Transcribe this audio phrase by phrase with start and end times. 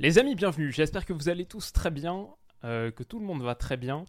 [0.00, 0.72] Les amis, bienvenue.
[0.72, 2.26] J'espère que vous allez tous très bien,
[2.64, 4.06] euh, que tout le monde va très bien.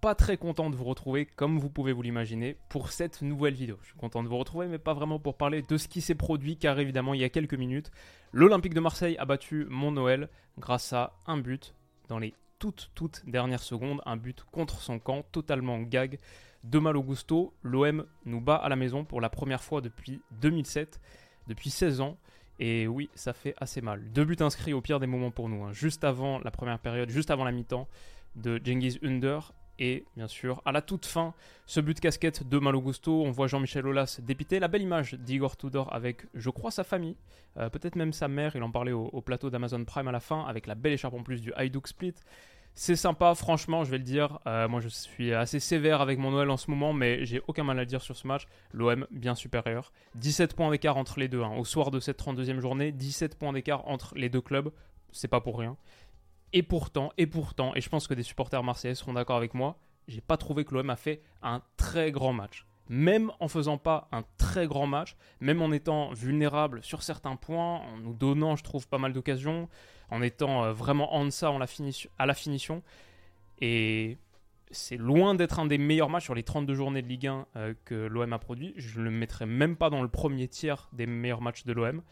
[0.00, 3.76] Pas très content de vous retrouver, comme vous pouvez vous l'imaginer, pour cette nouvelle vidéo.
[3.82, 6.14] Je suis content de vous retrouver, mais pas vraiment pour parler de ce qui s'est
[6.14, 7.90] produit, car évidemment, il y a quelques minutes,
[8.32, 11.74] l'Olympique de Marseille a battu Mon Noël grâce à un but
[12.08, 14.00] dans les toutes, toutes dernières secondes.
[14.06, 16.18] Un but contre son camp, totalement gag
[16.64, 17.52] de Malo Gusto.
[17.62, 20.98] L'OM nous bat à la maison pour la première fois depuis 2007,
[21.48, 22.16] depuis 16 ans.
[22.60, 24.02] Et oui, ça fait assez mal.
[24.12, 25.64] Deux buts inscrits au pire des moments pour nous.
[25.64, 25.72] hein.
[25.72, 27.86] Juste avant la première période, juste avant la mi-temps
[28.36, 29.52] de Genghis Under.
[29.80, 31.34] Et bien sûr, à la toute fin,
[31.66, 34.58] ce but casquette de Malo Gusto, on voit Jean-Michel Aulas dépité.
[34.58, 37.14] La belle image d'Igor Tudor avec, je crois, sa famille,
[37.58, 38.56] euh, peut-être même sa mère.
[38.56, 41.14] Il en parlait au, au plateau d'Amazon Prime à la fin, avec la belle écharpe
[41.14, 42.14] en plus du Hajduk Split.
[42.74, 44.38] C'est sympa, franchement, je vais le dire.
[44.46, 47.64] Euh, moi, je suis assez sévère avec mon Noël en ce moment, mais j'ai aucun
[47.64, 48.46] mal à dire sur ce match.
[48.72, 49.92] L'OM, bien supérieur.
[50.14, 51.42] 17 points d'écart entre les deux.
[51.42, 51.54] hein.
[51.56, 54.70] Au soir de cette 32e journée, 17 points d'écart entre les deux clubs.
[55.10, 55.76] C'est pas pour rien.
[56.52, 59.76] Et pourtant, et pourtant, et je pense que des supporters marseillais seront d'accord avec moi,
[60.06, 62.64] j'ai pas trouvé que l'OM a fait un très grand match.
[62.88, 67.80] Même en faisant pas un très grand match, même en étant vulnérable sur certains points,
[67.80, 69.68] en nous donnant, je trouve, pas mal d'occasions,
[70.10, 71.50] en étant euh, vraiment en deçà
[72.18, 72.82] à la finition.
[73.60, 74.16] Et
[74.70, 77.74] c'est loin d'être un des meilleurs matchs sur les 32 journées de Ligue 1 euh,
[77.84, 78.74] que l'OM a produit.
[78.76, 82.02] Je ne le mettrai même pas dans le premier tiers des meilleurs matchs de l'OM.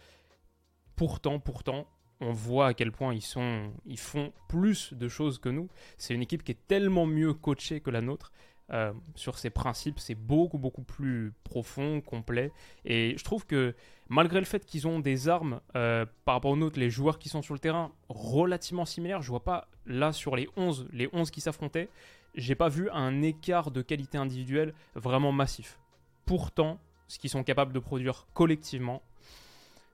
[0.96, 1.86] Pourtant, pourtant,
[2.20, 5.68] on voit à quel point ils, sont, ils font plus de choses que nous.
[5.98, 8.32] C'est une équipe qui est tellement mieux coachée que la nôtre.
[8.72, 12.50] Euh, sur ses principes, c'est beaucoup beaucoup plus profond, complet.
[12.84, 13.76] Et je trouve que
[14.08, 17.28] malgré le fait qu'ils ont des armes euh, par rapport aux nôtres, les joueurs qui
[17.28, 21.30] sont sur le terrain relativement similaires, je vois pas là sur les 11, les 11
[21.30, 21.88] qui s'affrontaient,
[22.34, 25.78] j'ai pas vu un écart de qualité individuelle vraiment massif.
[26.24, 29.02] Pourtant, ce qu'ils sont capables de produire collectivement,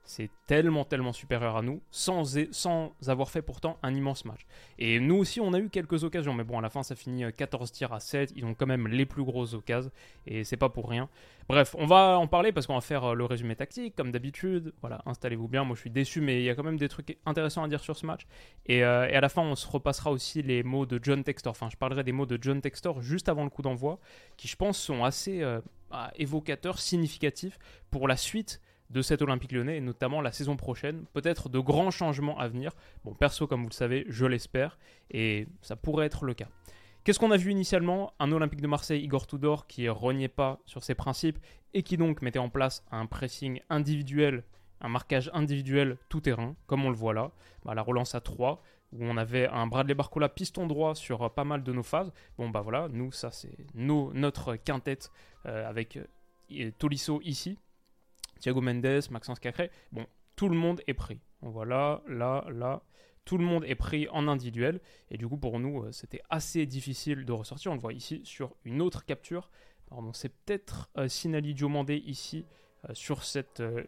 [0.05, 4.45] c'est tellement, tellement supérieur à nous, sans, sans avoir fait pourtant un immense match.
[4.77, 7.23] Et nous aussi, on a eu quelques occasions, mais bon, à la fin, ça finit
[7.31, 8.33] 14 tirs à 7.
[8.35, 9.91] Ils ont quand même les plus grosses occasions,
[10.27, 11.09] et c'est pas pour rien.
[11.49, 14.73] Bref, on va en parler parce qu'on va faire euh, le résumé tactique, comme d'habitude.
[14.81, 15.63] Voilà, installez-vous bien.
[15.65, 17.81] Moi, je suis déçu, mais il y a quand même des trucs intéressants à dire
[17.81, 18.21] sur ce match.
[18.65, 21.51] Et, euh, et à la fin, on se repassera aussi les mots de John Textor.
[21.51, 23.99] Enfin, je parlerai des mots de John Textor juste avant le coup d'envoi,
[24.37, 25.59] qui, je pense, sont assez euh,
[26.15, 27.59] évocateurs, significatifs
[27.91, 28.61] pour la suite
[28.93, 31.05] de cet Olympique lyonnais et notamment la saison prochaine.
[31.13, 32.71] Peut-être de grands changements à venir.
[33.03, 34.77] Bon, perso, comme vous le savez, je l'espère
[35.11, 36.47] et ça pourrait être le cas.
[37.03, 38.13] Qu'est-ce qu'on a vu initialement?
[38.19, 41.37] Un Olympique de Marseille, Igor Tudor, qui reniait pas sur ses principes
[41.73, 44.43] et qui donc mettait en place un pressing individuel,
[44.79, 47.31] un marquage individuel tout terrain, comme on le voit là.
[47.65, 48.61] Bah, la relance à 3,
[48.93, 52.13] où on avait un Bradley Barcola piston droit sur pas mal de nos phases.
[52.37, 55.09] Bon, bah voilà, nous, ça c'est notre quintette
[55.45, 57.57] euh, avec euh, Tolisso ici.
[58.43, 59.71] Thiago Mendes, Maxence Cacré.
[59.91, 60.05] Bon,
[60.35, 61.19] tout le monde est pris.
[61.41, 62.83] Voilà, là, là.
[63.25, 64.81] Tout le monde est pris en individuel.
[65.09, 67.71] Et du coup, pour nous, euh, c'était assez difficile de ressortir.
[67.71, 69.49] On le voit ici sur une autre capture.
[70.13, 72.45] C'est peut-être euh, Sinali Diomandé ici,
[72.89, 73.83] euh, sur cette euh,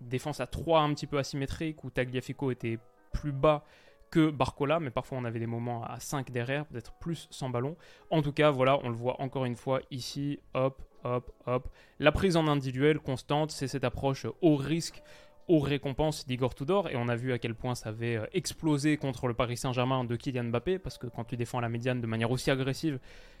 [0.00, 2.78] défense à 3 un petit peu asymétrique, où Tagliafico était
[3.12, 3.64] plus bas
[4.10, 7.76] que Barcola, mais parfois on avait des moments à 5 derrière, peut-être plus sans ballon.
[8.10, 11.68] En tout cas, voilà, on le voit encore une fois ici, hop, hop, hop.
[11.98, 15.02] La prise en individuel constante, c'est cette approche au risque,
[15.48, 18.96] aux récompenses d'Igor Tudor, et on a vu à quel point ça avait euh, explosé
[18.96, 22.06] contre le Paris Saint-Germain de Kylian Mbappé, parce que quand tu défends la médiane de
[22.06, 22.98] manière aussi agressive,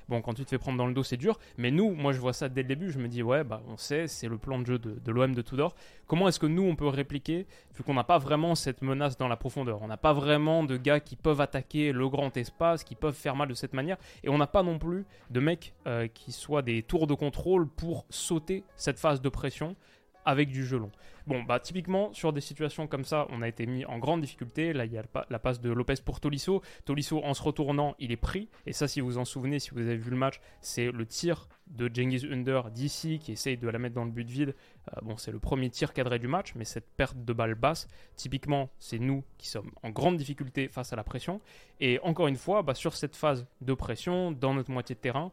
[0.08, 2.20] bon, quand tu te fais prendre dans le dos, c'est dur, mais nous, moi je
[2.20, 4.58] vois ça dès le début, je me dis, ouais, bah on sait, c'est le plan
[4.58, 5.74] de jeu de, de l'OM de Tudor.
[6.06, 9.28] Comment est-ce que nous, on peut répliquer, vu qu'on n'a pas vraiment cette menace dans
[9.28, 12.94] la profondeur, on n'a pas vraiment de gars qui peuvent attaquer le grand espace, qui
[12.94, 16.08] peuvent faire mal de cette manière, et on n'a pas non plus de mecs euh,
[16.08, 19.76] qui soient des tours de contrôle pour sauter cette phase de pression
[20.24, 20.90] avec du jeu long.
[21.26, 24.72] Bon, bah typiquement, sur des situations comme ça, on a été mis en grande difficulté.
[24.72, 26.62] Là, il y a la passe de Lopez pour Tolisso.
[26.84, 28.48] Tolisso, en se retournant, il est pris.
[28.66, 31.06] Et ça, si vous vous en souvenez, si vous avez vu le match, c'est le
[31.06, 34.54] tir de Genghis Under d'ici qui essaye de la mettre dans le but vide.
[34.88, 37.88] Euh, bon, c'est le premier tir cadré du match, mais cette perte de balle basse,
[38.16, 41.40] typiquement, c'est nous qui sommes en grande difficulté face à la pression.
[41.80, 45.30] Et encore une fois, bah, sur cette phase de pression, dans notre moitié de terrain,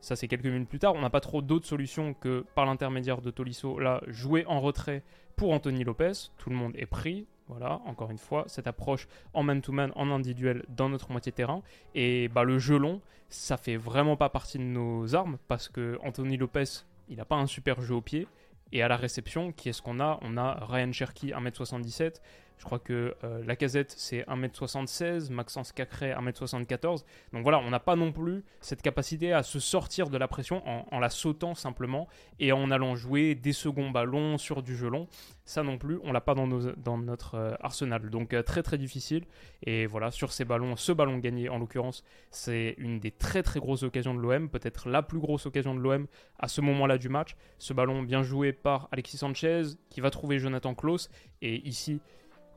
[0.00, 3.20] ça c'est quelques minutes plus tard, on n'a pas trop d'autres solutions que par l'intermédiaire
[3.20, 5.02] de Tolisso, là, jouer en retrait
[5.36, 6.12] pour Anthony Lopez.
[6.38, 7.26] Tout le monde est pris.
[7.48, 11.62] Voilà, encore une fois, cette approche en man-to-man, en individuel, dans notre moitié terrain.
[11.94, 15.96] Et bah, le jeu long, ça fait vraiment pas partie de nos armes parce que
[16.02, 16.64] Anthony Lopez,
[17.08, 18.26] il n'a pas un super jeu au pied.
[18.72, 20.18] Et à la réception, qui est-ce qu'on a?
[20.22, 22.20] On a Ryan Cherky, 1m77,
[22.58, 27.04] Je crois que euh, la casette, c'est 1m76, Maxence Cacré, 1m74.
[27.32, 30.62] Donc voilà, on n'a pas non plus cette capacité à se sortir de la pression
[30.66, 32.08] en, la sautant simplement
[32.40, 35.06] et en allant jouer des seconds ballons sur du jeu long.
[35.44, 38.08] Ça non plus, on l'a pas dans, dans notre euh, arsenal.
[38.08, 39.24] Donc euh, très très difficile.
[39.62, 43.60] Et voilà, sur ces ballons, ce ballon gagné en l'occurrence, c'est une des très très
[43.60, 46.06] grosses occasions de l'OM, peut-être la plus grosse occasion de l'OM
[46.38, 47.36] à ce moment-là du match.
[47.58, 51.10] Ce ballon bien joué par Alexis Sanchez qui va trouver Jonathan Klaus.
[51.42, 52.00] Et ici,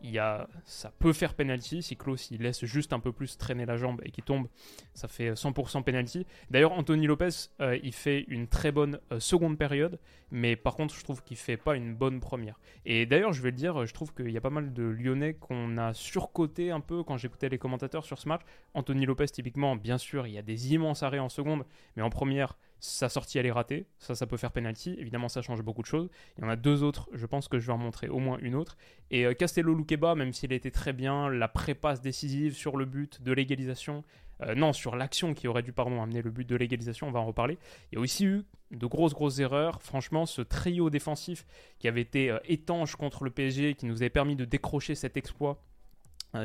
[0.02, 1.82] il y a, ça peut faire penalty.
[1.82, 4.48] Si Klaus il laisse juste un peu plus traîner la jambe et qu'il tombe,
[4.94, 6.26] ça fait 100% penalty.
[6.50, 7.30] D'ailleurs, Anthony Lopez,
[7.62, 10.00] euh, il fait une très bonne euh, seconde période,
[10.32, 12.60] mais par contre, je trouve qu'il fait pas une bonne première.
[12.86, 15.34] Et d'ailleurs, je vais le dire, je trouve qu'il y a pas mal de Lyonnais
[15.34, 18.42] qu'on a surcoté un peu quand j'écoutais les commentateurs sur ce match.
[18.74, 22.10] Anthony Lopez, typiquement, bien sûr, il y a des immenses arrêts en seconde, mais en
[22.10, 25.82] première, sa sortie elle est ratée, ça ça peut faire penalty, évidemment ça change beaucoup
[25.82, 26.10] de choses.
[26.38, 28.38] Il y en a deux autres, je pense que je vais en montrer au moins
[28.42, 28.78] une autre.
[29.12, 33.22] Et euh, Castello Luqueba, même s'il était très bien, la prépasse décisive sur le but
[33.22, 34.04] de l'égalisation,
[34.42, 37.20] euh, non sur l'action qui aurait dû pardon amener le but de l'égalisation, on va
[37.20, 37.58] en reparler.
[37.92, 39.82] Il y a aussi eu de grosses grosses erreurs.
[39.82, 41.46] Franchement, ce trio défensif
[41.80, 45.18] qui avait été euh, étanche contre le PSG, qui nous avait permis de décrocher cet
[45.18, 45.62] exploit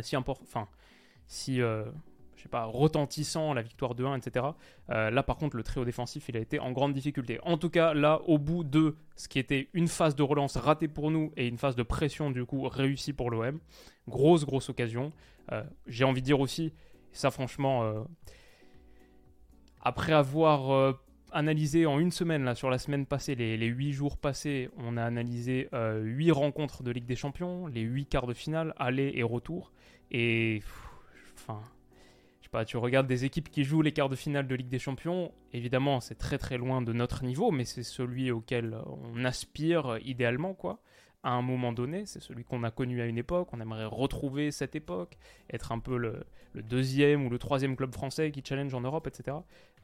[0.01, 0.67] si important, enfin
[1.27, 1.61] si
[2.45, 4.47] sais pas, retentissant, la victoire de 1, etc.
[4.91, 7.39] Euh, là, par contre, le trio défensif, il a été en grande difficulté.
[7.43, 10.89] En tout cas, là, au bout de ce qui était une phase de relance ratée
[10.89, 13.59] pour nous et une phase de pression, du coup, réussie pour l'OM,
[14.09, 15.13] grosse, grosse occasion.
[15.53, 16.73] Euh, j'ai envie de dire aussi,
[17.13, 18.03] ça, franchement, euh,
[19.83, 20.95] après avoir
[21.33, 24.97] analysé en une semaine, là, sur la semaine passée, les, les 8 jours passés, on
[24.97, 29.23] a analysé 8 rencontres de Ligue des Champions, les 8 quarts de finale, aller et
[29.23, 29.73] retour.
[30.11, 30.63] Et.
[31.37, 31.61] Enfin
[32.65, 35.99] tu regardes des équipes qui jouent les quarts de finale de Ligue des Champions, évidemment,
[35.99, 40.79] c'est très très loin de notre niveau, mais c'est celui auquel on aspire idéalement, quoi
[41.25, 44.51] à un moment donné, c'est celui qu'on a connu à une époque, on aimerait retrouver
[44.51, 45.17] cette époque,
[45.51, 49.39] être un peu le, deuxième ou le troisième club français qui challenge en Europe, etc.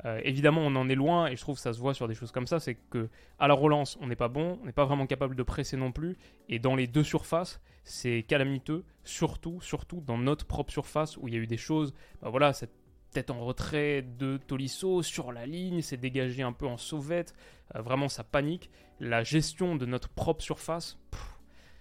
[0.05, 2.31] Euh, évidemment, on en est loin, et je trouve ça se voit sur des choses
[2.31, 3.09] comme ça, c'est que
[3.39, 5.93] à la relance, on n'est pas bon, on n'est pas vraiment capable de presser non
[5.93, 11.27] plus, et dans les deux surfaces, c'est calamiteux, surtout, surtout dans notre propre surface, où
[11.27, 12.75] il y a eu des choses, bah voilà, cette
[13.11, 17.35] tête en retrait de Tolisso sur la ligne, c'est dégagé un peu en sauvette,
[17.75, 18.71] euh, vraiment ça panique.
[19.01, 20.99] La gestion de notre propre surface,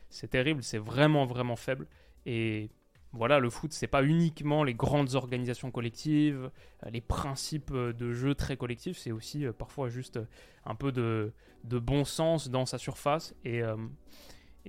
[0.09, 1.88] c'est terrible, c'est vraiment vraiment faible.
[2.25, 2.69] Et
[3.13, 6.51] voilà, le foot, c'est pas uniquement les grandes organisations collectives,
[6.85, 10.19] euh, les principes de jeu très collectifs, c'est aussi euh, parfois juste
[10.65, 11.33] un peu de,
[11.63, 13.61] bon sens dans sa surface et,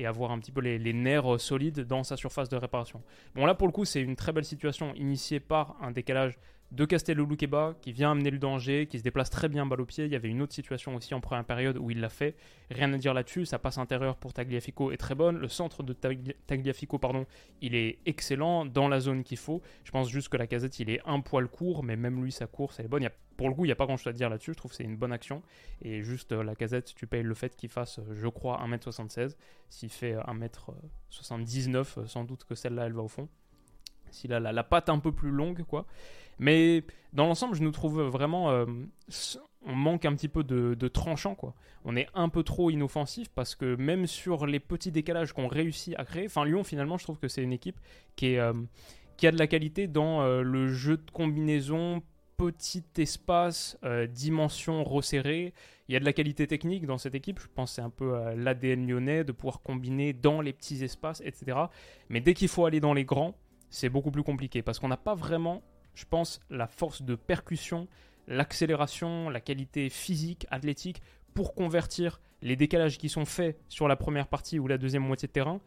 [0.06, 3.02] avoir un petit peu les, nerfs solides dans sa surface de réparation.
[3.34, 6.38] Bon, là pour le coup, c'est une très belle situation initiée par un décalage
[6.72, 9.87] de Castello Luqueba qui vient amener le danger, qui se déplace très bien balle au
[9.87, 10.05] pied.
[10.05, 12.37] Il y avait une autre situation aussi en première période où il l'a fait.
[12.70, 13.44] Rien à dire là-dessus.
[13.46, 15.38] Sa passe intérieure pour Tagliafico est très bonne.
[15.38, 17.26] Le centre de Tagliafico, pardon,
[17.61, 19.62] il est excellent dans la zone qu'il faut.
[19.84, 22.46] Je pense juste que la casette, il est un poil court, mais même lui, sa
[22.46, 23.08] course, elle est bonne.
[23.37, 24.52] pour le coup, il n'y a pas grand-chose à dire là-dessus.
[24.52, 25.43] Je trouve que c'est une bonne action.
[25.82, 29.34] Et juste euh, la casette, tu payes le fait qu'il fasse, euh, je crois, 1m76.
[29.69, 33.28] S'il fait 1m79, euh, sans doute que celle-là, elle va au fond.
[34.11, 35.87] S'il a la, patte un peu plus longue, quoi.
[36.41, 38.51] Mais dans l'ensemble, je nous trouve vraiment.
[38.51, 38.67] Euh,
[39.67, 41.55] on manque un petit peu de, tranchant, quoi.
[41.85, 45.95] On est un peu trop inoffensif parce que même sur les petits décalages qu'on réussit
[45.99, 47.79] à créer, enfin, Lyon, finalement, je trouve que c'est une équipe
[48.17, 48.55] qui, euh,
[49.23, 52.03] a de la qualité dans euh, le jeu de combinaison,
[52.39, 53.79] petit espace,
[54.09, 55.53] dimension resserrée.
[55.89, 57.39] Il y a de la qualité technique dans cette équipe.
[57.39, 61.59] Je pense c'est un peu l'ADN lyonnais de pouvoir combiner dans les petits espaces, etc.
[62.09, 63.37] Mais dès qu'il faut aller dans les grands,
[63.70, 65.62] c'est beaucoup plus compliqué parce qu'on n'a pas vraiment
[65.94, 67.88] je pense, la force de percussion,
[68.26, 71.02] l'accélération, la qualité physique, athlétique,
[71.35, 75.28] pour convertir les décalages qui sont faits sur la première partie ou la deuxième moitié
[75.28, 75.61] de terrain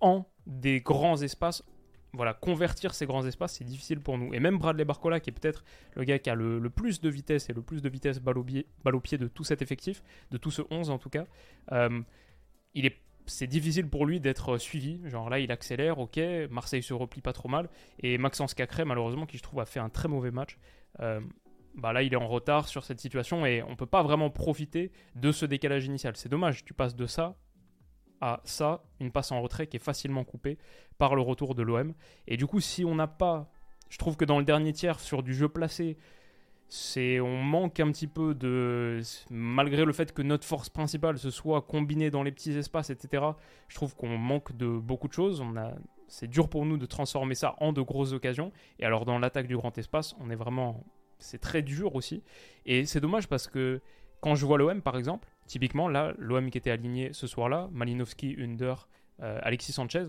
[0.00, 1.62] en des grands espaces.
[2.14, 4.32] Voilà, convertir ces grands espaces, c'est difficile pour nous.
[4.32, 5.62] Et même Bradley Barcola, qui est peut-être
[5.94, 8.44] le gars qui a le, plus de vitesse et le plus de vitesse balle au,
[9.00, 11.26] pied, de tout cet effectif, de tout ce 11 en tout cas,
[11.72, 12.00] euh,
[12.74, 12.96] il est
[13.28, 15.00] c'est difficile pour lui d'être suivi.
[15.06, 16.18] Genre là, il accélère, ok,
[16.50, 17.68] Marseille se replie pas trop mal.
[18.00, 20.58] Et Maxence Cacré, malheureusement, qui je trouve a fait un très mauvais match,
[21.00, 21.20] euh,
[21.74, 24.90] bah là, il est en retard sur cette situation et on peut pas vraiment profiter
[25.14, 26.16] de ce décalage initial.
[26.16, 27.36] C'est dommage, tu passes de ça
[28.20, 30.58] à ça, une passe en retrait qui est facilement coupée
[30.98, 31.94] par le retour de l'OM.
[32.26, 33.48] Et du coup, si on n'a pas,
[33.90, 35.96] je trouve que dans le dernier tiers, sur du jeu placé,
[36.68, 41.30] c'est on manque un petit peu de malgré le fait que notre force principale se
[41.30, 43.28] soit combinée dans les petits espaces etc
[43.68, 45.40] je trouve qu'on manque de beaucoup de choses.
[45.40, 45.72] On a
[46.08, 48.50] c'est dur pour nous de transformer ça en de grosses occasions.
[48.78, 50.84] Et alors dans l'attaque du grand espace on est vraiment
[51.18, 52.22] c'est très dur aussi.
[52.66, 53.80] Et c'est dommage parce que
[54.20, 57.68] quand je vois l'OM par exemple typiquement là l'OM qui était aligné ce soir là
[57.72, 58.88] Malinowski Under
[59.22, 60.08] euh, Alexis Sanchez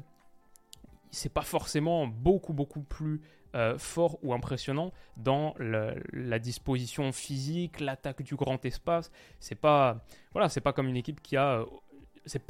[1.12, 3.22] c'est pas forcément beaucoup beaucoup plus
[3.56, 9.12] euh, fort ou impressionnant dans la disposition physique, l'attaque du grand espace.
[9.40, 10.04] C'est pas
[10.34, 11.66] voilà, c'est pas comme une équipe qui a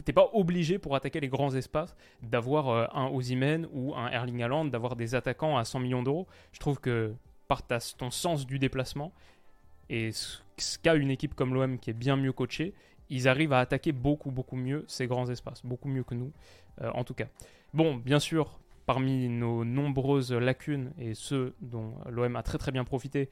[0.04, 4.44] t'es pas obligé pour attaquer les grands espaces d'avoir euh, un Ozymen ou un Erling
[4.44, 6.28] Haaland, d'avoir des attaquants à 100 millions d'euros.
[6.52, 7.14] Je trouve que
[7.48, 7.62] par
[7.98, 9.14] ton sens du déplacement
[9.90, 12.74] et ce qu'a une équipe comme l'OM qui est bien mieux coachée,
[13.10, 16.32] ils arrivent à attaquer beaucoup beaucoup mieux ces grands espaces, beaucoup mieux que nous
[16.82, 17.28] euh, en tout cas.
[17.74, 22.84] Bon, bien sûr, parmi nos nombreuses lacunes et ceux dont l'OM a très très bien
[22.84, 23.30] profité,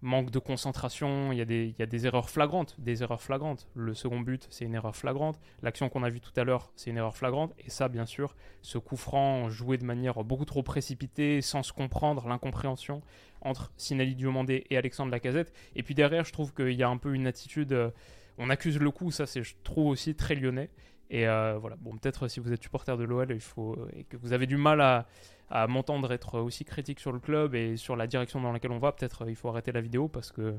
[0.00, 3.68] manque de concentration, il y, a des, erreurs flagrantes, des erreurs flagrantes.
[3.76, 5.38] Le second but, c'est une erreur flagrante.
[5.62, 7.54] L'action qu'on a vue tout à l'heure, c'est une erreur flagrante.
[7.64, 11.72] Et ça, bien sûr, ce coup franc joué de manière beaucoup trop précipitée, sans se
[11.72, 13.02] comprendre, l'incompréhension
[13.42, 15.52] entre Sinali Diomandé et Alexandre Lacazette.
[15.76, 17.90] Et puis derrière, je trouve qu'il y a un peu une attitude, euh,
[18.36, 20.70] on accuse le coup, ça c'est, je trouve aussi très lyonnais.
[21.10, 24.32] Et euh, voilà, bon, peut-être si vous êtes supporter de l'OL, faut et que vous
[24.32, 25.06] avez du mal à
[25.50, 28.78] à m'entendre être aussi critique sur le club et sur la direction dans laquelle on
[28.78, 30.56] va, peut-être euh, il faut arrêter la vidéo parce que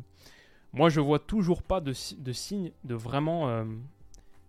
[0.74, 3.66] moi je vois toujours pas de, de de vraiment euh,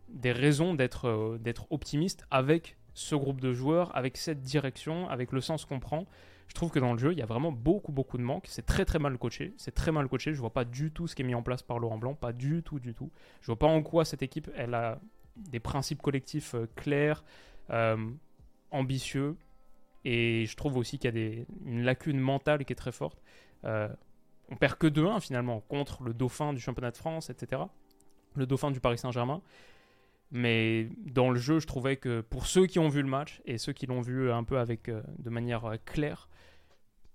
[0.09, 5.31] des raisons d'être euh, d'être optimiste avec ce groupe de joueurs, avec cette direction, avec
[5.33, 6.07] le sens qu'on prend.
[6.49, 8.47] Je trouve que dans le jeu, il y a vraiment beaucoup, beaucoup de manques.
[8.49, 9.55] C'est très, très mal coaché.
[9.57, 10.33] C'est très mal coaché.
[10.33, 12.14] Je vois pas du tout ce qui est mis en place par Laurent Blanc.
[12.14, 13.12] Pas du tout, du tout.
[13.40, 14.99] Je vois pas en quoi cette équipe, elle a
[15.50, 17.25] des principes collectifs clairs,
[18.71, 19.37] ambitieux.
[20.04, 23.21] Et je trouve aussi qu'il y a des, une lacune mentale qui est très forte.
[23.64, 23.88] Euh,
[24.50, 27.62] on perd que 2-1 finalement contre le dauphin du championnat de France, etc.
[28.35, 29.42] Le dauphin du Paris Saint-Germain.
[30.30, 33.59] Mais dans le jeu, je trouvais que pour ceux qui ont vu le match et
[33.59, 36.28] ceux qui l'ont vu un peu avec, euh, de manière euh, claire,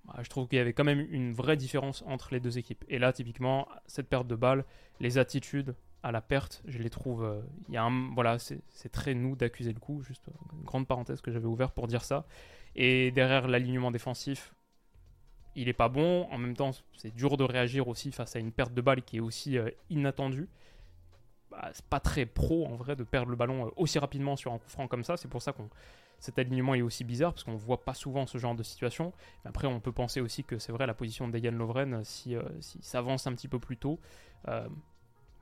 [0.05, 2.83] bah, je trouve qu'il y avait quand même une vraie différence entre les deux équipes.
[2.89, 4.65] Et là, typiquement, cette perte de balle,
[4.99, 7.43] les attitudes à la perte, je les trouve.
[7.69, 10.01] Il y a un, voilà, c'est très nous d'accuser le coup.
[10.03, 12.25] Juste une grande parenthèse que j'avais ouvert pour dire ça.
[12.75, 14.53] Et derrière l'alignement défensif,
[15.55, 16.27] il est pas bon.
[16.31, 19.17] En même temps, c'est dur de réagir aussi face à une perte de balle qui
[19.17, 20.49] est aussi euh, inattendue.
[21.51, 24.53] Bah, c'est pas très pro en vrai de perdre le ballon euh, aussi rapidement sur
[24.53, 25.17] un coup franc comme ça.
[25.17, 25.61] C'est pour ça que
[26.19, 29.13] cet alignement est aussi bizarre parce qu'on voit pas souvent ce genre de situation.
[29.45, 32.35] après, on peut penser aussi que c'est vrai la position de Dejan Lovren euh, si,
[32.61, 33.99] si s'avance un petit peu plus tôt.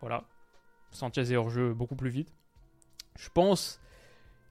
[0.02, 0.26] voilà,
[0.92, 2.34] Sanchez est hors jeu beaucoup plus vite.
[3.18, 3.80] Je pense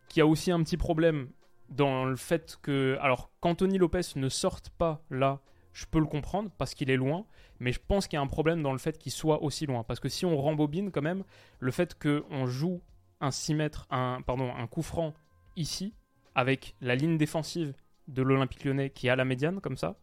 [0.08, 1.30] qu'il y a aussi un petit problème
[1.68, 2.98] dans le fait que.
[3.00, 5.40] Alors, qu'Anthony Lopez ne sorte pas là,
[5.72, 7.26] je peux le comprendre parce qu'il est loin,
[7.58, 9.84] mais je pense qu'il y a un problème dans le fait qu'il soit aussi loin.
[9.84, 11.24] Parce que si on rembobine quand même,
[11.58, 12.80] le fait qu'on joue
[13.20, 15.14] un 6 mètres, un, pardon, un coup franc
[15.56, 15.94] ici,
[16.34, 17.74] avec la ligne défensive
[18.08, 19.96] de l'Olympique lyonnais qui est à la médiane, comme ça,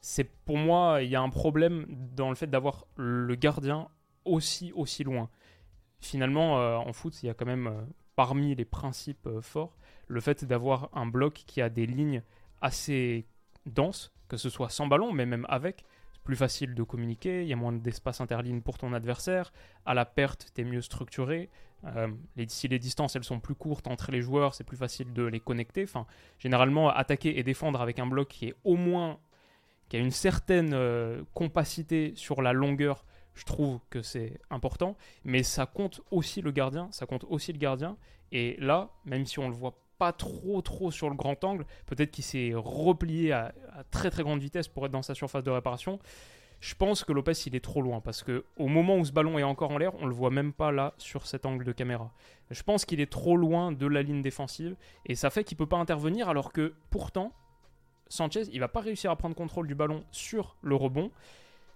[0.00, 3.88] c'est pour moi, il y a un problème dans le fait d'avoir le gardien
[4.24, 5.28] aussi, aussi loin.
[6.06, 7.82] Finalement, euh, en foot, il y a quand même, euh,
[8.14, 12.22] parmi les principes euh, forts, le fait d'avoir un bloc qui a des lignes
[12.60, 13.26] assez
[13.66, 17.48] denses, que ce soit sans ballon, mais même avec, c'est plus facile de communiquer, il
[17.48, 19.52] y a moins d'espace interligne pour ton adversaire,
[19.84, 21.50] à la perte, tu es mieux structuré,
[22.46, 25.40] si les distances elles sont plus courtes entre les joueurs, c'est plus facile de les
[25.40, 25.84] connecter.
[25.84, 26.06] Enfin,
[26.38, 29.18] généralement, attaquer et défendre avec un bloc qui est au moins,
[29.88, 30.76] qui a une certaine
[31.34, 33.04] compacité sur la longueur,
[33.36, 37.58] je trouve que c'est important, mais ça compte aussi le gardien, ça compte aussi le
[37.58, 37.96] gardien,
[38.32, 41.64] et là, même si on le voit pas trop trop sur le grand angle.
[41.86, 43.54] Peut-être qu'il s'est replié à,
[43.90, 45.98] très très grande vitesse pour être dans sa surface de réparation.
[46.60, 49.38] Je pense que Lopez il est trop loin parce que au moment où ce ballon
[49.38, 52.12] est encore en l'air, on le voit même pas là sur cet angle de caméra.
[52.50, 54.74] Je pense qu'il est trop loin de la ligne défensive
[55.04, 57.32] et ça fait qu'il peut pas intervenir alors que pourtant
[58.08, 61.10] Sanchez il va pas réussir à prendre contrôle du ballon sur le rebond.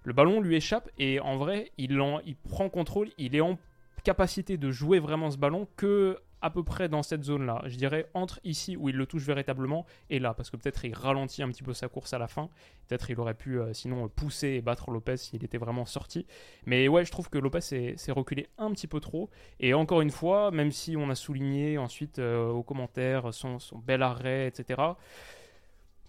[0.05, 3.59] Le ballon lui échappe et en vrai il, en, il prend contrôle, il est en
[4.03, 7.63] capacité de jouer vraiment ce ballon que à peu près dans cette zone-là.
[7.67, 10.95] Je dirais entre ici où il le touche véritablement et là, parce que peut-être il
[10.95, 12.49] ralentit un petit peu sa course à la fin.
[12.89, 16.27] Peut-être il aurait pu euh, sinon pousser et battre Lopez s'il était vraiment sorti.
[16.67, 19.31] Mais ouais, je trouve que Lopez s'est reculé un petit peu trop.
[19.61, 24.03] Et encore une fois, même si on a souligné ensuite euh, aux commentaires son, bel
[24.03, 24.81] arrêt, etc.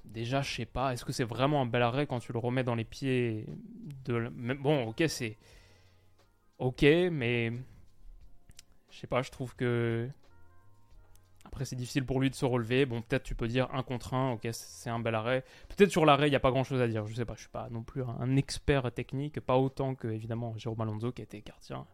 [0.05, 2.63] Déjà, je sais pas, est-ce que c'est vraiment un bel arrêt quand tu le remets
[2.63, 3.45] dans les pieds
[4.05, 4.29] de.
[4.55, 5.37] Bon, ok, c'est.
[6.57, 7.51] Ok, mais.
[8.89, 10.09] Je sais pas, je trouve que
[11.51, 12.85] après, c'est difficile pour lui de se relever.
[12.85, 15.43] Bon, peut-être tu peux dire un contre un, ok, c'est un bel arrêt.
[15.67, 17.05] Peut-être sur l'arrêt, il n'y a pas grand-chose à dire.
[17.07, 20.57] Je sais pas, je suis pas non plus un expert technique, pas autant que évidemment
[20.57, 21.85] Jérôme Alonso qui a été gardien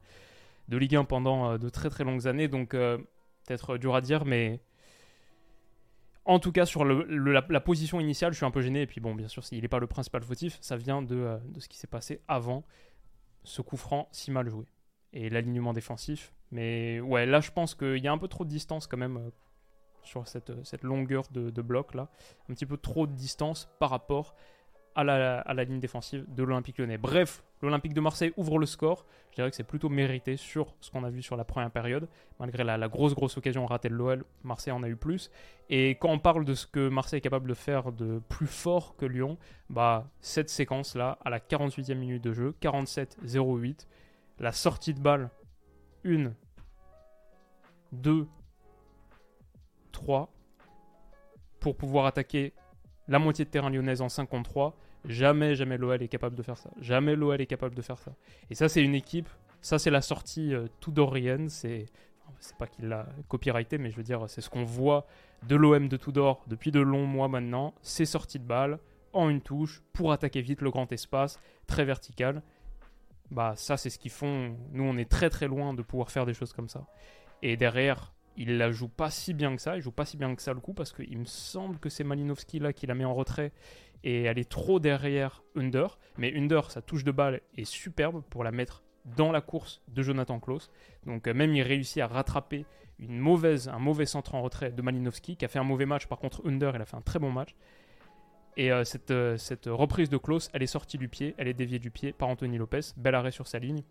[0.68, 2.48] de Ligue 1 pendant euh, de très très longues années.
[2.48, 2.98] Donc euh,
[3.48, 4.60] peut-être dur à dire, mais
[6.28, 8.82] en tout cas sur la, position initiale, je suis un peu gêné.
[8.82, 11.38] Et puis bon, bien sûr, s'il n'est pas le principal fautif, ça vient de, euh,
[11.46, 12.64] de ce qui s'est passé avant
[13.44, 14.66] ce coup franc si mal joué
[15.14, 16.34] et l'alignement défensif.
[16.52, 19.32] Mais ouais, là je pense qu'il y a un peu trop de distance quand même
[20.04, 22.10] sur cette, cette longueur de, de bloc là.
[22.50, 24.36] Un petit peu trop de distance par rapport
[24.98, 25.04] à
[25.54, 26.98] la, ligne défensive de l'Olympique lyonnais.
[26.98, 29.06] Bref, l'Olympique de Marseille ouvre le score.
[29.30, 32.10] Je dirais que c'est plutôt mérité sur ce qu'on a vu sur la première période.
[32.40, 35.30] Malgré la, la grosse, grosse occasion ratée de l'OL, Marseille en a eu plus.
[35.70, 38.96] Et quand on parle de ce que Marseille est capable de faire de plus fort
[38.98, 39.38] que Lyon,
[39.70, 43.86] bah, cette séquence-là, à la 48e minute de jeu, 47-08,
[44.40, 45.30] la sortie de balle,
[46.06, 46.32] 1,
[47.92, 48.28] 2,
[49.92, 50.34] 3,
[51.60, 52.54] pour pouvoir attaquer
[53.08, 54.76] la moitié de terrain lyonnaise en 5 contre 3
[55.08, 56.70] Jamais, jamais l'OL est capable de faire ça.
[56.82, 58.14] Jamais l'OL est capable de faire ça.
[58.50, 59.30] Et ça, c'est une équipe.
[59.62, 61.50] Ça, c'est la sortie euh, Tudorienne.
[61.50, 61.86] C'est,
[62.40, 65.08] c'est pas qu'il l'a copyrighté, mais je veux dire, c'est ce qu'on voit
[65.48, 67.74] de l'OM de Tudor depuis de longs mois maintenant.
[67.82, 68.80] C'est sorties de balle
[69.14, 72.44] en une touche pour attaquer vite le grand espace, très vertical.
[73.32, 74.56] Bah, ça, c'est ce qu'ils font.
[74.72, 76.86] Nous, on est très très loin de pouvoir faire des choses comme ça.
[77.42, 79.76] Et derrière, il la joue pas si bien que ça.
[79.76, 82.04] Il joue pas si bien que ça le coup parce qu'il me semble que c'est
[82.04, 83.52] Malinowski là qui la met en retrait
[84.04, 85.98] et elle est trop derrière Under.
[86.18, 88.84] Mais Under, sa touche de balle est superbe pour la mettre
[89.16, 90.70] dans la course de Jonathan Klaus.
[91.06, 92.66] Donc euh, même il réussit à rattraper
[93.00, 96.08] une mauvaise, un mauvais centre en retrait de Malinowski qui a fait un mauvais match.
[96.08, 97.56] Par contre, Under, elle a fait un très bon match.
[98.58, 101.54] Et euh, cette, euh, cette, reprise de Klaus, elle est sortie du pied, elle est
[101.54, 102.80] déviée du pied par Anthony Lopez.
[102.98, 103.84] Bel arrêt sur sa ligne.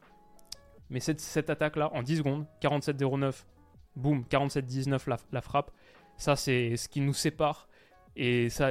[0.90, 3.44] Mais cette, cette attaque-là, en 10 secondes, 47-09,
[3.94, 5.70] boum, 47-19 la, la, frappe,
[6.16, 7.68] ça c'est ce qui nous sépare.
[8.16, 8.70] Et ça,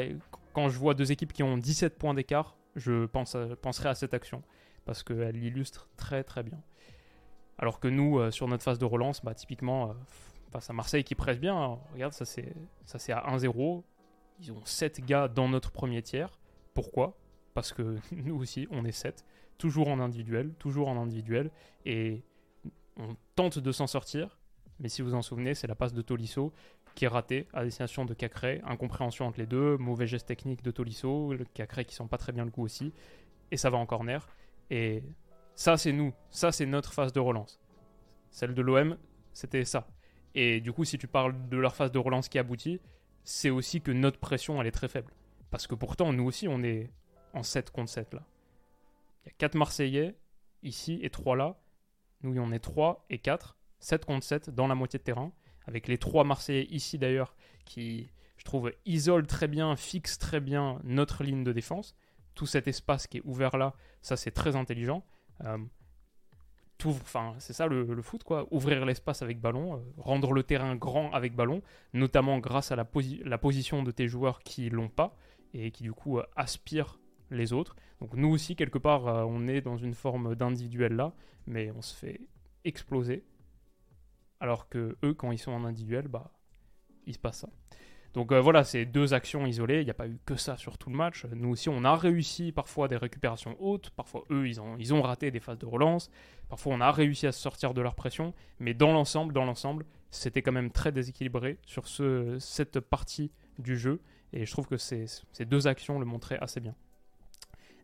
[0.55, 4.13] quand je vois deux équipes qui ont 17 points d'écart, je pense penserai à cette
[4.13, 4.41] action
[4.85, 6.61] parce qu'elle l'illustre très très bien.
[7.57, 9.93] Alors que nous, euh, sur notre phase de relance, bah, typiquement, euh,
[10.51, 13.83] face à Marseille qui presse bien, hein, regarde, ça c'est, ça c'est à 1-0.
[14.39, 16.39] Ils ont 7 gars dans notre premier tiers.
[16.73, 17.17] Pourquoi?
[17.53, 19.25] Parce que nous aussi, on est 7.
[19.57, 21.51] Toujours en individuel, toujours en individuel.
[21.85, 22.23] Et
[22.95, 24.37] on tente de s'en sortir.
[24.79, 26.53] Mais si vous en souvenez, c'est la passe de Tolisso
[26.95, 28.61] qui est raté à destination de Cacré.
[28.65, 32.31] Incompréhension entre les deux, mauvais geste technique de Tolisso, le Cacré qui sent pas très
[32.31, 32.93] bien le coup aussi.
[33.51, 34.27] Et ça va en corner.
[34.71, 35.03] Et
[35.53, 36.13] ça, c'est nous.
[36.31, 37.59] Ça, c'est notre phase de relance.
[38.31, 38.97] Celle de l'OM,
[39.33, 39.87] c'était ça.
[40.33, 42.81] Et du coup, si tu parles de leur phase de relance qui aboutit,
[43.23, 45.13] c'est aussi que notre pression, elle est très faible.
[45.51, 46.91] Parce que pourtant, nous aussi, on est
[47.33, 48.23] en 7 contre 7 là.
[49.23, 50.15] Il y a 4 Marseillais
[50.63, 51.57] ici et 3 là.
[52.21, 53.57] Nous, on est 3 et 4.
[53.79, 55.31] 7 contre 7 dans la moitié de terrain
[55.67, 60.79] avec les trois Marseillais ici d'ailleurs, qui, je trouve, isolent très bien, fixent très bien
[60.83, 61.95] notre ligne de défense.
[62.35, 65.03] Tout cet espace qui est ouvert là, ça c'est très intelligent.
[65.43, 65.57] Euh,
[67.39, 68.47] c'est ça le, foot, quoi.
[68.51, 71.61] Ouvrir l'espace avec ballon, euh, rendre le terrain grand avec ballon,
[71.93, 72.85] notamment grâce à la,
[73.37, 75.15] position de tes joueurs qui l'ont pas
[75.53, 76.99] et qui du coup euh, aspirent
[77.31, 77.75] les autres.
[78.01, 81.13] Donc nous aussi, quelque part, on est dans une forme d'individuel là,
[81.47, 82.21] mais on se fait
[82.65, 83.23] exploser
[84.45, 86.31] alors que eux, quand ils sont en individuel, bah,
[87.07, 87.49] il se passe ça.
[88.13, 89.81] Donc euh, voilà, c'est deux actions isolées.
[89.81, 91.25] Il n'y a pas eu que ça sur tout le match.
[91.25, 93.89] Nous aussi, on a réussi parfois des récupérations hautes.
[93.89, 96.11] Parfois, eux, ils ont, ils ont raté des phases de relance.
[96.47, 98.35] Parfois, on a réussi à se sortir de leur pression.
[98.59, 103.77] Mais dans l'ensemble, dans l'ensemble, c'était quand même très déséquilibré sur ce, cette partie du
[103.77, 103.99] jeu.
[104.31, 106.75] Et je trouve que ces, ces deux actions le montraient assez bien.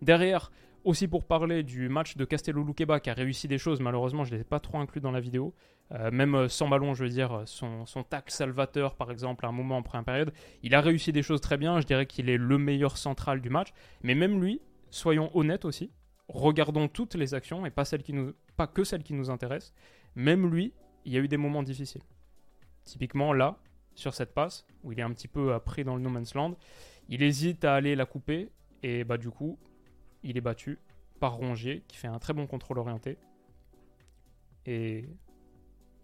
[0.04, 0.52] Derrière,
[0.84, 4.32] aussi pour parler du match de Castello Luqueba qui a réussi des choses, malheureusement je
[4.32, 5.54] ne les ai pas trop inclus dans la vidéo.
[5.92, 9.50] Euh, même euh, sans ballon, je veux dire, son, son tacle salvateur par exemple à
[9.50, 12.30] un moment en première période, il a réussi des choses très bien, je dirais qu'il
[12.30, 13.70] est le meilleur central du match.
[14.04, 15.92] Mais même lui, soyons honnêtes aussi,
[16.28, 19.74] regardons toutes les actions et pas, celles qui nous, pas que celles qui nous intéressent,
[20.16, 20.74] même lui,
[21.06, 22.04] il y a eu des moments difficiles.
[22.86, 23.58] Typiquement là,
[23.96, 26.56] sur cette passe, où il est un petit peu pris dans le no man's land,
[27.10, 28.50] il hésite à aller la couper
[28.84, 29.60] et bah du coup
[30.24, 30.80] il est battu
[31.20, 33.18] par Rongier, qui fait un très bon contrôle orienté.
[34.66, 35.06] Et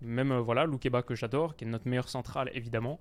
[0.01, 2.99] même, euh, voilà, Loukeba que j'adore, qui est notre meilleur central, évidemment.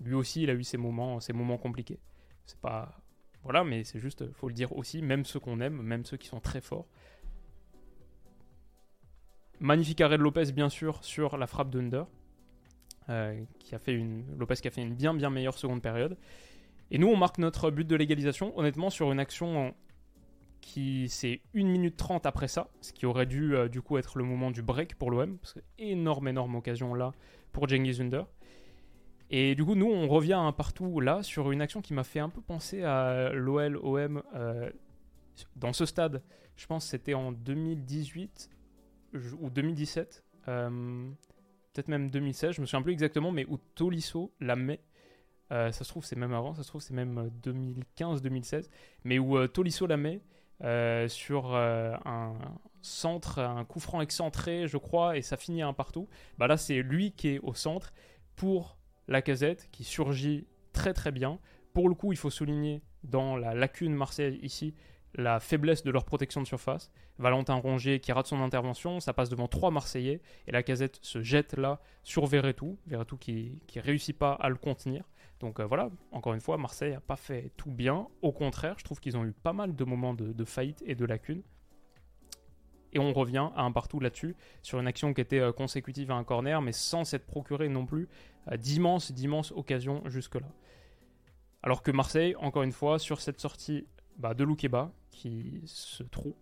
[0.00, 1.98] Lui aussi, il a eu ses moments, ses moments compliqués.
[2.46, 3.00] C'est pas...
[3.42, 6.28] Voilà, mais c'est juste, faut le dire aussi, même ceux qu'on aime, même ceux qui
[6.28, 6.86] sont très forts.
[9.60, 12.04] Magnifique arrêt de Lopez, bien sûr, sur la frappe d'Under.
[13.10, 13.44] Euh,
[13.86, 14.24] une...
[14.38, 16.16] Lopez qui a fait une bien bien meilleure seconde période.
[16.90, 19.74] Et nous, on marque notre but de légalisation, honnêtement, sur une action
[20.64, 24.16] qui c'est 1 minute 30 après ça, ce qui aurait dû euh, du coup être
[24.16, 27.12] le moment du break pour l'OM, parce que énorme, énorme occasion là
[27.52, 28.26] pour Cengiz Under.
[29.30, 32.18] Et du coup, nous, on revient un partout là sur une action qui m'a fait
[32.18, 34.70] un peu penser à l'OL-OM euh,
[35.56, 36.22] dans ce stade.
[36.56, 38.50] Je pense c'était en 2018
[39.40, 41.10] ou 2017, euh,
[41.72, 44.80] peut-être même 2016, je me souviens plus exactement, mais où Tolisso la met.
[45.50, 48.70] ça se trouve, c'est même avant, ça se trouve, c'est même 2015-2016,
[49.04, 50.22] mais où Tolisso la met
[50.62, 52.34] euh, sur euh, un
[52.82, 56.08] centre, un coup franc excentré, je crois, et ça finit un partout.
[56.38, 57.92] Bah là, c'est lui qui est au centre
[58.36, 58.76] pour
[59.08, 61.38] la casette qui surgit très très bien.
[61.72, 64.74] Pour le coup, il faut souligner dans la lacune Marseille ici
[65.16, 66.90] la faiblesse de leur protection de surface.
[67.18, 71.22] Valentin Rongier qui rate son intervention, ça passe devant trois Marseillais et la casette se
[71.22, 75.04] jette là sur Verretou, Verretou qui ne réussit pas à le contenir.
[75.40, 78.06] Donc euh, voilà, encore une fois, Marseille n'a pas fait tout bien.
[78.22, 81.04] Au contraire, je trouve qu'ils ont eu pas mal de moments de, faillite et de
[81.04, 81.42] lacunes.
[82.92, 86.14] Et on revient à un partout là-dessus, sur une action qui était euh, consécutive à
[86.14, 88.08] un corner, mais sans s'être procuré non plus
[88.52, 90.46] euh, d'immenses, d'immenses occasions jusque-là.
[91.62, 96.34] Alors que Marseille, encore une fois, sur cette sortie bah, de Loukeba, qui se trouve.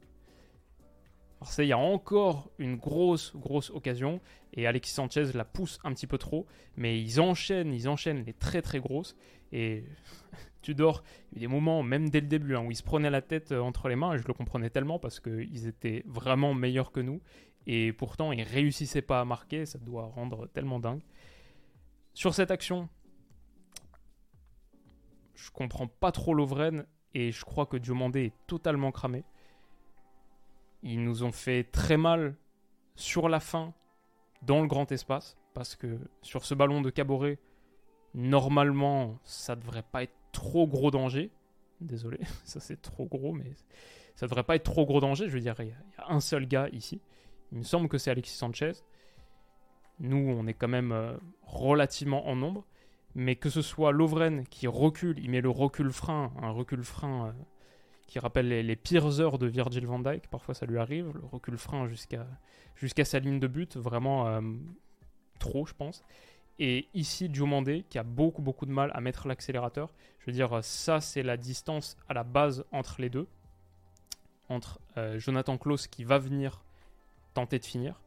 [1.42, 4.20] Marseille a encore une grosse, grosse occasion
[4.52, 8.32] et Alexis Sanchez la pousse un petit peu trop, mais ils enchaînent, ils enchaînent les
[8.32, 9.16] très très grosses
[9.50, 9.82] et
[10.62, 11.02] Tudor,
[11.32, 13.10] il y a eu des moments, même dès le début, hein, où ils se prenaient
[13.10, 16.54] la tête euh, entre les mains et je le comprenais tellement parce qu'ils étaient vraiment
[16.54, 17.20] meilleurs que nous
[17.66, 21.02] et pourtant ils réussissaient pas à marquer, ça doit rendre tellement dingue.
[22.14, 22.88] Sur cette action,
[25.34, 29.24] je comprends pas trop Lovren et je crois que Diomandé est totalement cramé.
[30.82, 32.36] Ils nous ont fait très mal
[32.94, 33.72] sur la fin
[34.42, 37.38] dans le grand espace parce que sur ce ballon de Caboret,
[38.14, 41.30] normalement, ça devrait pas être trop gros danger.
[41.80, 43.52] Désolé, ça c'est trop gros, mais
[44.14, 45.28] ça devrait pas être trop gros danger.
[45.28, 47.00] Je veux dire, il y, a un seul gars ici.
[47.52, 48.72] Il me semble que c'est Alexis Sanchez.
[50.00, 52.64] Nous, on est quand même euh, relativement en nombre
[53.14, 57.28] mais que ce soit Lovren qui recule, il met le recul frein, un recul frein
[57.28, 57.32] euh,
[58.12, 61.56] qui rappelle les, pires heures de Virgil van Dijk, parfois ça lui arrive, le recul
[61.56, 64.42] frein jusqu'à sa ligne de but, vraiment euh,
[65.38, 66.04] trop je pense.
[66.58, 70.62] Et ici, Diomandé, qui a beaucoup beaucoup de mal à mettre l'accélérateur, je veux dire,
[70.62, 73.26] ça c'est la distance à la base entre les deux,
[74.50, 76.62] entre euh, Jonathan Klaus qui va venir
[77.32, 77.98] tenter de finir,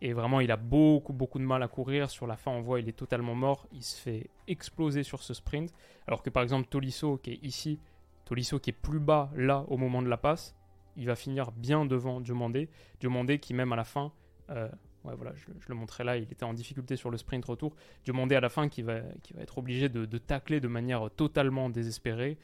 [0.00, 2.10] et vraiment, il a beaucoup, beaucoup de mal à courir.
[2.10, 3.66] Sur la fin, on voit il est totalement mort.
[3.72, 5.72] Il se fait exploser sur ce sprint.
[6.06, 7.78] Alors que par exemple, Tolisso, qui est ici,
[8.26, 10.54] Tolisso qui est plus bas là au moment de la passe,
[10.96, 12.68] il va finir bien devant Diomandé.
[13.00, 14.12] Diomandé qui, même à la fin,
[14.50, 14.68] euh,
[15.04, 17.74] ouais, voilà, je, le montrais là, il était en difficulté sur le sprint retour.
[18.04, 19.00] Diomandé à la fin qui va,
[19.38, 22.36] être obligé de, tacler de manière totalement désespérée.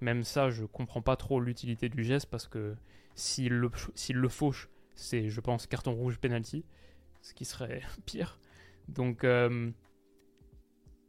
[0.00, 2.76] Même ça, je comprends pas trop l'utilité du geste parce que
[3.14, 3.70] s'il le,
[4.12, 6.64] le fauche, c'est, je pense, carton rouge penalty
[7.22, 8.38] ce qui serait pire.
[8.88, 9.70] Donc, euh,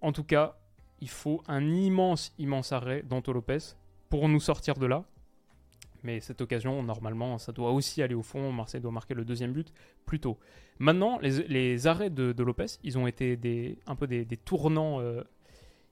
[0.01, 0.57] en tout cas,
[0.99, 3.75] il faut un immense, immense arrêt d'Anto Lopez
[4.11, 5.03] pour nous sortir de là.
[6.03, 8.51] Mais cette occasion, normalement, ça doit aussi aller au fond.
[8.51, 9.71] Marseille doit marquer le deuxième but
[10.05, 10.37] plus tôt.
[10.79, 15.23] Maintenant, les, arrêts de, Lopez, ils ont été des, un peu des, tournants euh,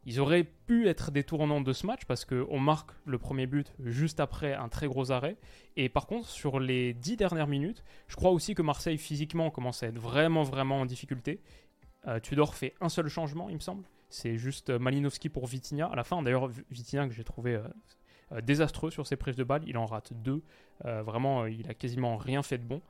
[0.06, 3.72] ils auraient pu être des tournants de ce match parce qu'on marque le premier but
[3.84, 5.38] juste après un très gros arrêt.
[5.76, 9.84] Et par contre, sur les dix dernières minutes, je crois aussi que Marseille physiquement commence
[9.84, 11.42] à être vraiment, vraiment en difficulté.
[12.08, 13.84] Euh, Tudor fait un seul changement, il me semble.
[14.10, 15.86] C'est juste euh, Malinowski pour Vitinha.
[15.86, 17.60] À la fin, d'ailleurs, Vitinha que j'ai trouvé
[18.44, 19.64] désastreux sur ses prises de balles.
[19.66, 20.44] Il en rate deux.
[20.84, 22.82] vraiment, il a quasiment rien fait de bon.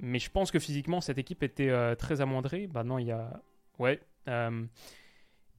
[0.00, 2.66] Mais je pense que physiquement, cette équipe était très amoindrie.
[2.66, 3.40] Bah non, il y a...
[3.78, 4.00] Ouais.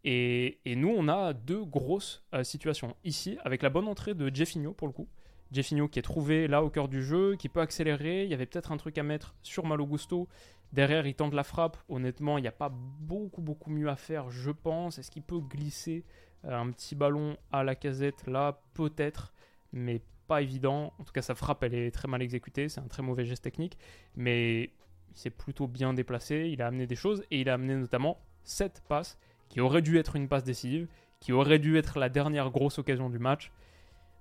[0.03, 2.95] Et, nous, on a deux grosses euh, situations.
[3.03, 5.07] Ici, avec la bonne entrée de Jeffinho, pour le coup.
[5.51, 8.23] Jeffinho qui est trouvé là au cœur du jeu, qui peut accélérer.
[8.23, 10.27] Il y avait peut-être un truc à mettre sur Malo Gusto.
[10.73, 11.77] Derrière, il tente la frappe.
[11.87, 14.97] Honnêtement, il n'y a pas beaucoup, beaucoup mieux à faire, je pense.
[14.97, 19.33] Est-ce qu'il peut glisser euh, un petit ballon à la casette là Peut-être,
[19.71, 20.93] mais pas évident.
[20.99, 22.69] En tout cas, sa frappe, elle est très mal exécutée.
[22.69, 23.77] C'est un très mauvais geste technique.
[24.15, 26.49] Mais il s'est plutôt bien déplacé.
[26.51, 29.17] Il a amené des choses et il a amené notamment cette passe
[29.49, 30.87] qui aurait dû être une passe décisive,
[31.19, 33.51] qui aurait dû être la dernière grosse occasion du match.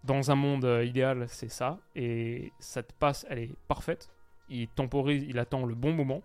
[0.04, 1.78] Dans un monde euh, idéal, c'est ça.
[1.94, 4.10] Et cette passe, elle est parfaite.
[4.48, 6.22] Il temporise, il attend le bon moment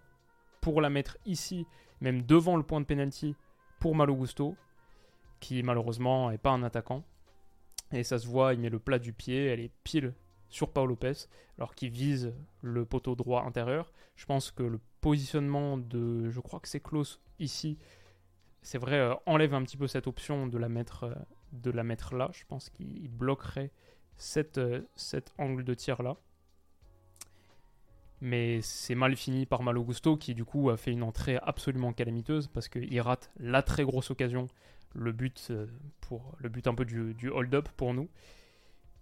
[0.62, 1.66] pour la mettre ici,
[2.02, 3.36] même devant le point de penalty
[3.80, 4.58] pour Malo Gusto,
[5.40, 7.04] qui malheureusement n'est pas un attaquant.
[7.92, 10.14] Et ça se voit, il met le plat du pied, elle est pile
[10.50, 13.92] sur Paolo Lopez, alors qu'il vise le poteau droit intérieur.
[14.16, 17.78] Je pense que le positionnement de, je crois que c'est close ici,
[18.62, 21.16] c'est vrai, euh, enlève un petit peu cette option de la mettre, euh,
[21.54, 22.30] de la mettre là.
[22.34, 23.72] Je pense qu'il bloquerait
[24.58, 26.18] euh, cet angle de tir là.
[28.20, 31.94] Mais c'est mal fini par Malo Gusto qui du coup a fait une entrée absolument
[31.94, 34.48] calamiteuse parce qu'il rate la très grosse occasion,
[34.96, 35.52] le but,
[36.02, 38.10] pour, le but un peu du, hold-up pour nous.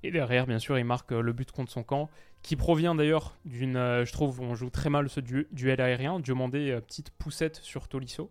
[0.03, 2.09] Et derrière, bien sûr, il marque le but contre son camp,
[2.43, 3.73] qui provient d'ailleurs d'une.
[3.75, 6.19] je trouve, on joue très mal ce duel aérien.
[6.19, 8.29] Diomandé, petite poussette sur Tolisso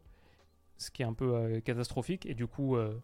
[0.76, 2.26] ce qui est un peu euh, catastrophique.
[2.26, 2.94] Et du coup, euh,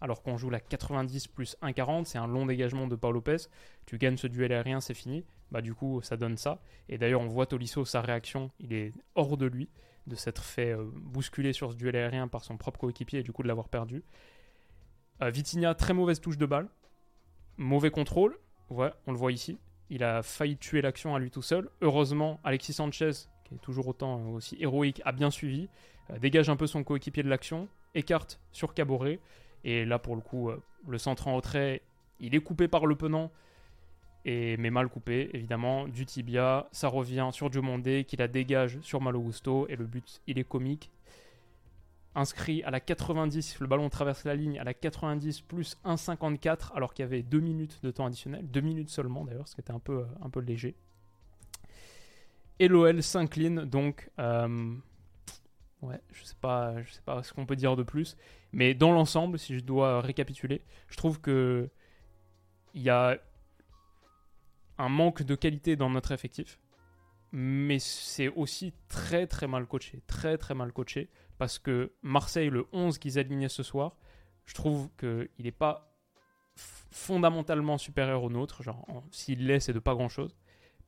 [0.00, 3.36] alors qu'on joue la 90 plus 1,40, c'est un long dégagement de Paul Lopez.
[3.86, 5.24] Tu gagnes ce duel aérien, c'est fini.
[5.50, 6.60] Bah du coup, ça donne ça.
[6.88, 9.68] Et d'ailleurs, on voit Tolisso, sa réaction, il est hors de lui
[10.06, 13.32] de s'être fait euh, bousculer sur ce duel aérien par son propre coéquipier et du
[13.32, 14.04] coup de l'avoir perdu.
[15.22, 16.68] Euh, Vitinha, très mauvaise touche de balle,
[17.56, 18.38] mauvais contrôle.
[18.70, 19.58] Ouais, on le voit ici.
[19.90, 21.70] Il a failli tuer l'action à lui tout seul.
[21.80, 23.12] Heureusement, Alexis Sanchez,
[23.44, 25.68] qui est toujours autant euh, aussi héroïque, a bien suivi.
[26.20, 29.20] dégage un peu son coéquipier de l'action, écarte sur Caboret.
[29.64, 31.82] Et là, pour le coup, euh, le centre en retrait,
[32.20, 33.32] il est coupé par le penant,
[34.26, 35.86] mais mal coupé, évidemment.
[35.86, 40.20] Du tibia, ça revient sur Diomondé, qui la dégage sur Malo Gusto, et le but,
[40.26, 40.90] il est comique.
[42.16, 46.92] Inscrit à la 90, le ballon traverse la ligne à la 90 plus 1,54, alors
[46.92, 49.72] qu'il y avait 2 minutes de temps additionnel, 2 minutes seulement d'ailleurs, ce qui était
[49.72, 50.74] un peu, un peu léger.
[52.58, 54.10] Et l'OL s'incline donc.
[54.18, 54.74] Euh,
[55.82, 58.16] ouais, je sais pas, je sais pas ce qu'on peut dire de plus.
[58.52, 61.68] Mais dans l'ensemble, si je dois récapituler, je trouve que
[62.74, 63.18] il y a
[64.78, 66.58] un manque de qualité dans notre effectif,
[67.32, 72.66] mais c'est aussi très très mal coaché, très très mal coaché, parce que Marseille, le
[72.72, 73.96] 11 qu'ils alignaient ce soir,
[74.46, 75.92] je trouve qu'il n'est pas
[76.54, 80.36] fondamentalement supérieur au nôtre, genre s'il l'est, c'est de pas grand chose.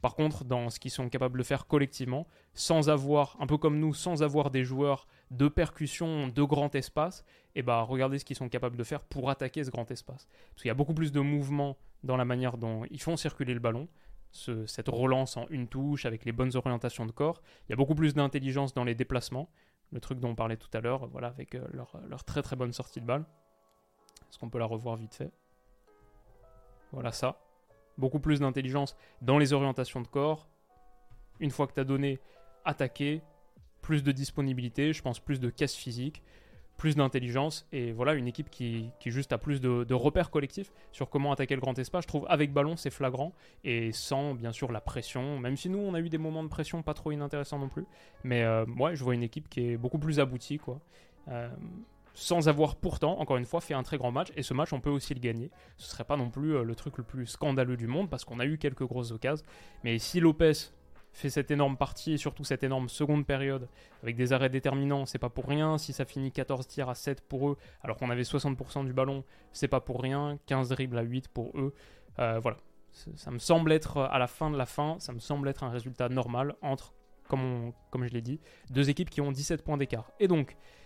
[0.00, 3.78] Par contre, dans ce qu'ils sont capables de faire collectivement, sans avoir, un peu comme
[3.78, 8.24] nous, sans avoir des joueurs de percussion, de grand espace, et eh bah regardez ce
[8.24, 10.28] qu'ils sont capables de faire pour attaquer ce grand espace.
[10.50, 13.54] Parce qu'il y a beaucoup plus de mouvement dans la manière dont ils font circuler
[13.54, 13.88] le ballon,
[14.30, 17.42] cette relance en une touche avec les bonnes orientations de corps.
[17.68, 19.50] Il y a beaucoup plus d'intelligence dans les déplacements,
[19.90, 22.54] le truc dont on parlait tout à l'heure, voilà, avec euh, leur, leur très très
[22.54, 23.24] bonne sortie de balle.
[24.28, 25.32] Est-ce qu'on peut la revoir vite fait?
[26.92, 27.40] Voilà ça
[27.98, 30.48] beaucoup plus d'intelligence dans les orientations de corps.
[31.40, 32.20] Une fois que tu as donné,
[32.64, 33.20] attaquer,
[33.82, 36.22] plus de disponibilité, je pense plus de caisse physique,
[36.76, 41.32] plus d'intelligence, et voilà, une équipe qui, juste a plus de, repères collectifs sur comment
[41.32, 42.04] attaquer le grand espace.
[42.04, 43.34] Je trouve avec ballon, c'est flagrant,
[43.64, 46.48] et sans, bien sûr, la pression, même si nous, on a eu des moments de
[46.48, 47.84] pression pas trop inintéressants non plus.
[48.22, 50.80] Mais euh, ouais, je vois une équipe qui est beaucoup plus aboutie, quoi.
[51.28, 51.48] Euh,
[52.18, 54.32] sans avoir pourtant, encore une fois, fait un très grand match.
[54.34, 55.52] Et ce match, on peut aussi le gagner.
[55.76, 58.40] Ce serait pas non plus euh, le truc le plus scandaleux du monde, parce qu'on
[58.40, 59.44] a eu quelques grosses occasions.
[59.84, 60.52] Mais si Lopez
[61.12, 63.68] fait cette énorme partie, et surtout cette énorme seconde période,
[64.02, 65.78] avec des arrêts déterminants, c'est pas pour rien.
[65.78, 69.22] Si ça finit 14 tirs à 7 pour eux, alors qu'on avait 60% du ballon,
[69.52, 70.38] c'est pas pour rien.
[70.46, 71.72] 15 dribbles à 8 pour eux.
[72.18, 72.56] Euh, voilà.
[73.14, 75.70] Ça me semble être, à la fin de la fin, ça me semble être un
[75.70, 76.94] résultat normal entre,
[77.28, 80.10] comme, comme je l'ai dit, deux équipes qui ont 17 points d'écart.
[80.18, 80.77] Et donc, euh,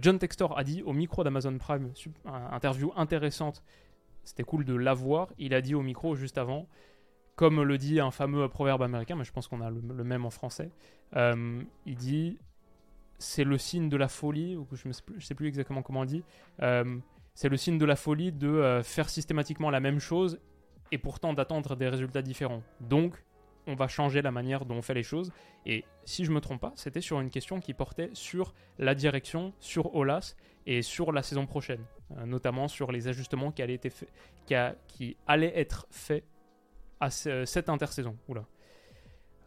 [0.00, 1.92] John Textor a dit au micro d'Amazon Prime,
[2.52, 3.62] interview intéressante,
[4.24, 5.28] c'était cool de l'avoir.
[5.38, 6.66] Il a dit au micro juste avant,
[7.36, 10.30] comme le dit un fameux proverbe américain, mais je pense qu'on a le, même en
[10.30, 10.70] français.
[11.16, 12.38] Euh, il dit
[13.18, 16.22] c'est le signe de la folie, ou je ne sais, plus exactement comment on dit.
[16.62, 16.98] Euh,
[17.34, 20.38] c'est le signe de la folie de faire systématiquement la même chose
[20.92, 22.62] et pourtant d'attendre des résultats différents.
[22.80, 23.22] Donc,
[23.70, 25.32] on va changer la manière dont on fait les choses.
[25.64, 29.52] Et si je me trompe pas, c'était sur une question qui portait sur la direction,
[29.60, 30.34] sur Olas
[30.66, 31.84] et sur la saison prochaine,
[32.16, 33.80] euh, notamment sur les ajustements qui allaient,
[35.54, 36.24] être faits
[37.00, 38.16] à cette intersaison.
[38.28, 38.44] Oula.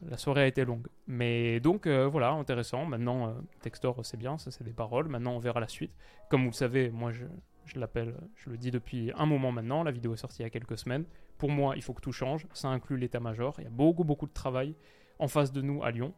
[0.09, 0.88] La soirée a été longue.
[1.07, 2.86] Mais donc euh, voilà, intéressant.
[2.86, 5.07] Maintenant, euh, Textor, c'est bien, ça c'est des paroles.
[5.07, 5.93] Maintenant, on verra la suite.
[6.29, 9.91] Comme vous le savez, moi je l'appelle, je le dis depuis un moment maintenant, la
[9.91, 11.05] vidéo est sortie il y a quelques semaines.
[11.43, 14.27] Pour moi, il faut que tout change, ça inclut l'état-major, il y a beaucoup beaucoup
[14.27, 14.77] de travail
[15.19, 16.13] en face de nous à Lyon.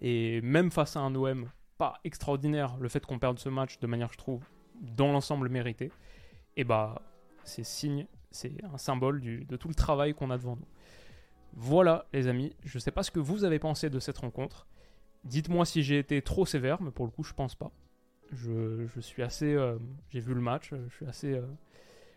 [0.00, 3.88] Et même face à un OM pas extraordinaire, le fait qu'on perde ce match de
[3.88, 4.44] manière, je trouve,
[4.80, 5.90] dans l'ensemble mérité, et
[6.58, 7.02] eh bah
[7.42, 10.68] c'est signe, c'est un symbole de tout le travail qu'on a devant nous.
[11.54, 14.68] Voilà les amis, je sais pas ce que vous avez pensé de cette rencontre.
[15.24, 17.72] Dites-moi si j'ai été trop sévère, mais pour le coup je pense pas.
[18.30, 19.52] Je, suis assez.
[19.52, 19.76] Euh,
[20.10, 21.42] j'ai vu le match, je suis assez, euh,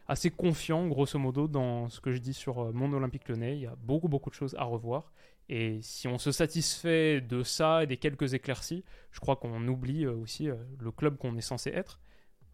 [0.09, 3.55] assez confiant, grosso modo, dans ce que je dis sur euh, mon Olympique Lyonnais.
[3.55, 5.13] Il y a beaucoup, beaucoup de choses à revoir.
[5.49, 10.05] Et si on se satisfait de ça et des quelques éclaircies, je crois qu'on oublie
[10.05, 11.99] aussi le club qu'on est censé être.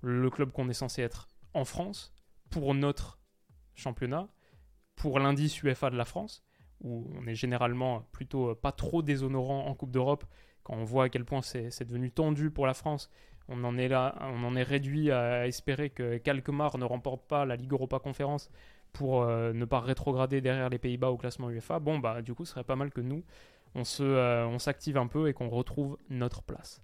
[0.01, 2.13] Le club qu'on est censé être en France,
[2.49, 3.19] pour notre
[3.73, 4.29] championnat,
[4.95, 6.43] pour l'indice UEFA de la France,
[6.81, 10.25] où on est généralement plutôt pas trop déshonorant en Coupe d'Europe,
[10.63, 13.09] quand on voit à quel point c'est devenu tendu pour la France
[13.47, 17.45] on en est là, on en est réduit à espérer que Kalkmar ne remporte pas
[17.45, 18.49] la Ligue Europa Conférence
[18.93, 21.79] pour euh, ne pas rétrograder derrière les Pays-Bas au classement UEFA.
[21.79, 23.23] Bon bah du coup, ce serait pas mal que nous
[23.99, 26.81] euh, on s'active un peu et qu'on retrouve notre place.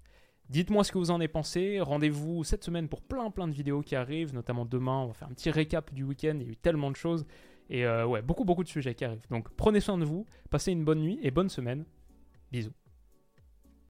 [0.50, 1.80] Dites-moi ce que vous en avez pensé.
[1.80, 5.00] Rendez-vous cette semaine pour plein plein de vidéos qui arrivent, notamment demain.
[5.04, 6.38] On va faire un petit récap du week-end.
[6.40, 7.26] Il y a eu tellement de choses
[7.70, 9.26] et euh, ouais, beaucoup beaucoup de sujets qui arrivent.
[9.30, 11.86] Donc prenez soin de vous, passez une bonne nuit et bonne semaine.
[12.52, 12.81] Bisous.